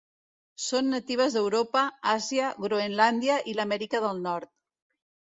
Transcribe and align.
Són 0.67 0.89
natives 0.93 1.35
d'Europa, 1.39 1.85
Àsia, 2.15 2.49
Groenlàndia 2.65 3.39
i 3.55 3.59
l'Amèrica 3.61 4.07
del 4.09 4.29
nord. 4.29 4.57